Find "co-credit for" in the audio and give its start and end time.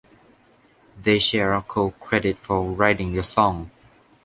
1.61-2.71